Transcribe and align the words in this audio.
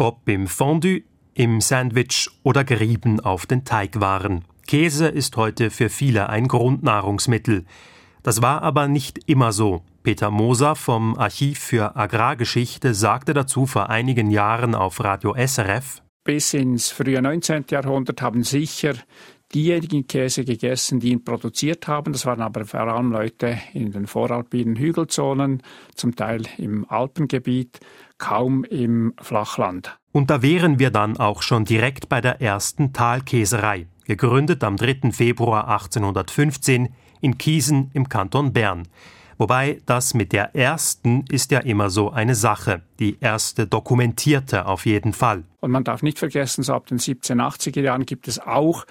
ob 0.00 0.28
im 0.28 0.46
Fondue, 0.46 1.02
im 1.34 1.60
Sandwich 1.60 2.28
oder 2.42 2.64
gerieben 2.64 3.20
auf 3.20 3.46
den 3.46 3.64
Teigwaren. 3.64 4.44
Käse 4.66 5.08
ist 5.08 5.36
heute 5.36 5.70
für 5.70 5.88
viele 5.88 6.28
ein 6.28 6.48
Grundnahrungsmittel. 6.48 7.64
Das 8.22 8.42
war 8.42 8.62
aber 8.62 8.88
nicht 8.88 9.28
immer 9.28 9.52
so. 9.52 9.82
Peter 10.02 10.30
Moser 10.30 10.74
vom 10.74 11.16
Archiv 11.18 11.58
für 11.58 11.96
Agrargeschichte 11.96 12.94
sagte 12.94 13.34
dazu 13.34 13.66
vor 13.66 13.90
einigen 13.90 14.30
Jahren 14.30 14.74
auf 14.74 15.02
Radio 15.02 15.34
SRF, 15.34 16.02
bis 16.24 16.54
ins 16.54 16.90
frühe 16.90 17.20
19. 17.20 17.66
Jahrhundert 17.70 18.22
haben 18.22 18.42
sicher 18.42 18.94
diejenigen 19.54 20.06
Käse 20.06 20.44
gegessen, 20.44 21.00
die 21.00 21.10
ihn 21.10 21.24
produziert 21.24 21.88
haben. 21.88 22.12
Das 22.12 22.26
waren 22.26 22.40
aber 22.40 22.64
vor 22.64 22.80
allem 22.80 23.12
Leute 23.12 23.58
in 23.72 23.90
den 23.92 24.06
voralpinen 24.06 24.76
Hügelzonen, 24.76 25.62
zum 25.94 26.14
Teil 26.14 26.42
im 26.58 26.88
Alpengebiet, 26.88 27.80
kaum 28.18 28.64
im 28.64 29.14
Flachland. 29.20 29.98
Und 30.12 30.30
da 30.30 30.42
wären 30.42 30.78
wir 30.78 30.90
dann 30.90 31.16
auch 31.16 31.42
schon 31.42 31.64
direkt 31.64 32.08
bei 32.08 32.20
der 32.20 32.40
ersten 32.40 32.92
Talkäserei, 32.92 33.86
gegründet 34.04 34.64
am 34.64 34.76
3. 34.76 35.12
Februar 35.12 35.68
1815 35.68 36.88
in 37.20 37.38
Kiesen 37.38 37.90
im 37.92 38.08
Kanton 38.08 38.52
Bern. 38.52 38.88
Wobei 39.38 39.80
das 39.86 40.12
mit 40.12 40.34
der 40.34 40.54
ersten 40.54 41.24
ist 41.30 41.50
ja 41.50 41.60
immer 41.60 41.88
so 41.88 42.10
eine 42.10 42.34
Sache. 42.34 42.82
Die 42.98 43.16
erste 43.20 43.66
dokumentierte 43.66 44.66
auf 44.66 44.84
jeden 44.84 45.14
Fall. 45.14 45.44
Und 45.60 45.70
man 45.70 45.82
darf 45.82 46.02
nicht 46.02 46.18
vergessen, 46.18 46.62
so 46.62 46.74
ab 46.74 46.86
den 46.86 46.98
1780er 46.98 47.80
Jahren 47.80 48.04
gibt 48.04 48.28
es 48.28 48.38
auch 48.38 48.84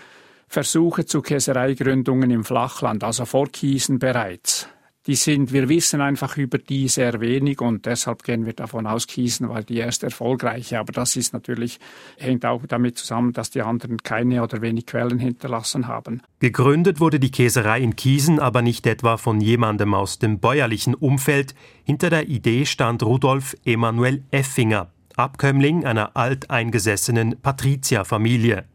Versuche 0.50 1.06
zu 1.06 1.22
Käsereigründungen 1.22 2.32
im 2.32 2.44
Flachland, 2.44 3.04
also 3.04 3.26
vor 3.26 3.48
Kiesen 3.48 4.00
bereits 4.00 4.68
die 5.10 5.16
sind, 5.16 5.52
wir 5.52 5.70
wissen 5.70 6.02
einfach 6.02 6.38
über 6.38 6.60
die 6.60 6.88
sehr 6.88 7.20
wenig 7.20 7.62
und 7.62 7.88
deshalb 7.88 8.22
gehen 8.22 8.46
wir 8.46 8.54
davon 8.54 8.86
aus, 8.86 9.08
Kiesen 9.08 9.50
war 9.50 9.64
die 9.64 9.78
erste 9.78 10.06
erfolgreiche. 10.06 10.78
Aber 10.78 10.92
das 10.92 11.16
ist 11.16 11.34
natürlich, 11.34 11.80
hängt 12.18 12.46
auch 12.46 12.62
damit 12.68 13.00
zusammen, 13.00 13.34
dass 13.34 13.50
die 13.50 13.64
anderen 13.64 13.98
keine 14.04 14.44
oder 14.44 14.62
wenig 14.62 14.86
Quellen 14.86 15.18
hinterlassen 15.18 15.88
haben. 15.88 16.22
Gegründet 16.40 17.00
wurde 17.00 17.20
die 17.20 17.32
Käserei 17.32 17.80
in 17.80 17.96
Kiesen 17.96 18.40
aber 18.40 18.62
nicht 18.62 18.86
etwa 18.86 19.18
von 19.18 19.42
jemandem 19.42 19.96
aus 19.96 20.20
dem 20.20 20.40
bäuerlichen 20.40 20.94
Umfeld. 20.94 21.56
Hinter 21.86 22.12
der 22.12 22.28
Idee 22.28 22.66
stand 22.66 23.02
Rudolf 23.02 23.56
Emanuel 23.66 24.24
Effinger, 24.30 24.92
Abkömmling 25.16 25.86
einer 25.86 26.16
alteingesessenen 26.18 27.42
Patrizierfamilie. 27.42 28.66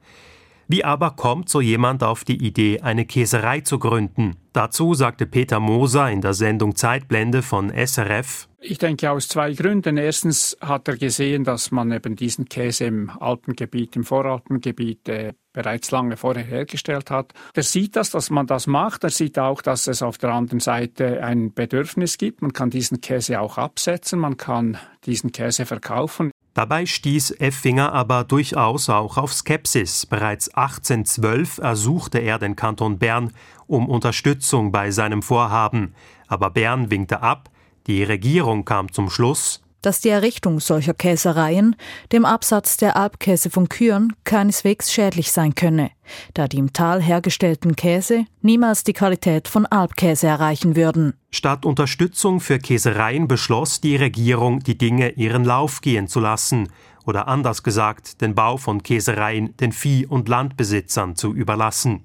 Wie 0.69 0.85
aber 0.85 1.11
kommt 1.11 1.49
so 1.49 1.61
jemand 1.61 2.03
auf 2.03 2.25
die 2.25 2.45
Idee, 2.45 2.81
eine 2.81 3.05
Käserei 3.05 3.61
zu 3.61 3.79
gründen? 3.79 4.37
Dazu 4.53 4.95
sagte 4.95 5.27
Peter 5.27 5.61
Moser 5.61 6.11
in 6.11 6.21
der 6.21 6.35
Sendung 6.35 6.75
Zeitblende 6.75 7.43
von 7.43 7.71
SRF. 7.71 8.49
Ich 8.67 8.79
denke 8.79 9.11
aus 9.11 9.29
zwei 9.29 9.53
Gründen. 9.53 9.99
Erstens 9.99 10.57
hat 10.59 10.89
er 10.89 10.97
gesehen, 10.97 11.45
dass 11.45 11.71
man 11.71 11.93
eben 11.93 12.17
diesen 12.17 12.47
Käse 12.47 12.87
im 12.87 13.11
Alpengebiet, 13.11 13.95
im 13.95 14.05
Voralpengebiet 14.05 15.07
äh, 15.11 15.35
bereits 15.53 15.91
lange 15.91 16.17
vorher 16.17 16.45
hergestellt 16.45 17.11
hat. 17.11 17.35
Er 17.53 17.63
sieht 17.63 17.95
das, 17.95 18.09
dass 18.09 18.31
man 18.31 18.47
das 18.47 18.67
macht. 18.67 19.05
Er 19.05 19.11
sieht 19.11 19.39
auch, 19.39 19.61
dass 19.61 19.87
es 19.87 20.01
auf 20.01 20.17
der 20.17 20.31
anderen 20.33 20.61
Seite 20.61 21.23
ein 21.23 21.53
Bedürfnis 21.53 22.17
gibt. 22.17 22.41
Man 22.41 22.55
kann 22.55 22.71
diesen 22.71 23.03
Käse 23.03 23.39
auch 23.39 23.59
absetzen, 23.59 24.19
man 24.19 24.39
kann 24.39 24.79
diesen 25.05 25.31
Käse 25.31 25.67
verkaufen. 25.67 26.31
Dabei 26.55 26.87
stieß 26.87 27.33
Effinger 27.41 27.93
aber 27.93 28.25
durchaus 28.25 28.89
auch 28.89 29.19
auf 29.19 29.35
Skepsis. 29.35 30.07
Bereits 30.07 30.49
1812 30.55 31.59
ersuchte 31.59 32.19
er 32.19 32.39
den 32.39 32.57
Kanton 32.57 32.99
Bern 32.99 33.35
um 33.67 33.91
Unterstützung 33.91 34.73
bei 34.73 34.91
seinem 34.91 35.21
Vorhaben, 35.21 35.95
aber 36.29 36.49
Bern 36.49 36.91
winkte 36.91 37.21
ab, 37.21 37.51
die 37.87 38.03
Regierung 38.03 38.65
kam 38.65 38.93
zum 38.93 39.11
Schluss, 39.11 39.61
dass 39.85 40.01
die 40.01 40.09
Errichtung 40.09 40.61
solcher 40.61 40.95
Käsereien 40.95 41.77
dem 42.11 42.25
Absatz 42.25 42.79
der 42.79 42.97
Alpkäse 42.97 43.51
von 43.51 43.69
Kühen 43.69 44.15
keineswegs 44.25 44.91
schädlich 44.91 45.31
sein 45.31 45.55
könne, 45.55 45.91
da 46.33 46.49
die 46.49 46.57
im 46.57 46.73
Tal 46.73 47.03
hergestellten 47.03 47.77
Käse 47.77 48.25
niemals 48.41 48.85
die 48.85 48.95
Qualität 48.95 49.47
von 49.47 49.67
Alpkäse 49.67 50.27
erreichen 50.27 50.75
würden. 50.75 51.15
Statt 51.31 51.67
Unterstützung 51.67 52.41
für 52.41 52.59
Käsereien 52.59 53.29
beschloss 53.29 53.83
die 53.83 53.97
Regierung, 53.97 54.61
die 54.61 54.79
Dinge 54.79 55.11
ihren 55.11 55.45
Lauf 55.45 55.83
gehen 55.83 56.09
zu 56.09 56.21
lassen 56.21 56.69
oder 57.05 57.29
anders 57.29 57.63
gesagt, 57.63 58.23
den 58.23 58.35
Bau 58.35 58.57
von 58.57 58.83
Käsereien 58.83 59.55
den 59.59 59.73
Vieh- 59.73 60.07
und 60.07 60.31
Landbesitzern 60.31 61.17
zu 61.17 61.35
überlassen. 61.35 62.05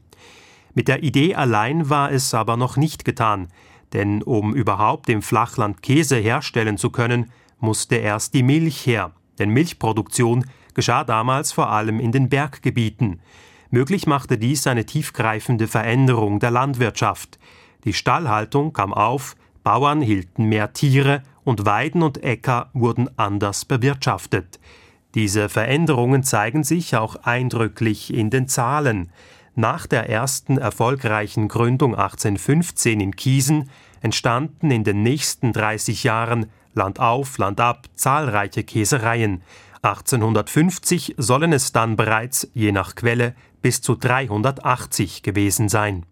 Mit 0.73 0.87
der 0.89 1.03
Idee 1.03 1.35
allein 1.35 1.89
war 1.89 2.11
es 2.11 2.33
aber 2.33 2.57
noch 2.57 2.75
nicht 2.77 3.05
getan, 3.05 3.47
denn 3.93 4.21
um 4.23 4.53
überhaupt 4.53 5.09
im 5.09 5.21
Flachland 5.21 5.81
Käse 5.81 6.17
herstellen 6.17 6.77
zu 6.77 6.89
können, 6.89 7.31
musste 7.59 7.95
erst 7.95 8.33
die 8.33 8.43
Milch 8.43 8.85
her, 8.85 9.11
denn 9.37 9.49
Milchproduktion 9.49 10.45
geschah 10.73 11.03
damals 11.03 11.51
vor 11.51 11.69
allem 11.69 11.99
in 11.99 12.11
den 12.11 12.29
Berggebieten. 12.29 13.19
Möglich 13.69 14.07
machte 14.07 14.37
dies 14.37 14.65
eine 14.65 14.85
tiefgreifende 14.85 15.67
Veränderung 15.67 16.39
der 16.39 16.51
Landwirtschaft. 16.51 17.37
Die 17.83 17.93
Stallhaltung 17.93 18.73
kam 18.73 18.93
auf, 18.93 19.35
Bauern 19.63 20.01
hielten 20.01 20.45
mehr 20.45 20.73
Tiere 20.73 21.21
und 21.43 21.65
Weiden 21.65 22.01
und 22.01 22.23
Äcker 22.23 22.69
wurden 22.73 23.09
anders 23.17 23.65
bewirtschaftet. 23.65 24.59
Diese 25.15 25.49
Veränderungen 25.49 26.23
zeigen 26.23 26.63
sich 26.63 26.95
auch 26.95 27.15
eindrücklich 27.17 28.13
in 28.13 28.29
den 28.29 28.47
Zahlen. 28.47 29.11
Nach 29.55 29.87
der 29.87 30.09
ersten 30.09 30.57
erfolgreichen 30.57 31.47
Gründung 31.47 31.95
1815 31.95 32.99
in 32.99 33.15
Kiesen 33.15 33.69
entstanden 34.01 34.71
in 34.71 34.83
den 34.83 35.03
nächsten 35.03 35.53
30 35.53 36.03
Jahren 36.03 36.47
Land 36.73 36.99
auf, 36.99 37.37
Land 37.37 37.59
ab, 37.59 37.87
zahlreiche 37.95 38.63
Käsereien. 38.63 39.41
1850 39.81 41.15
sollen 41.17 41.53
es 41.53 41.71
dann 41.71 41.95
bereits, 41.95 42.49
je 42.53 42.71
nach 42.71 42.95
Quelle, 42.95 43.35
bis 43.61 43.81
zu 43.81 43.95
380 43.95 45.23
gewesen 45.23 45.69
sein 45.69 46.05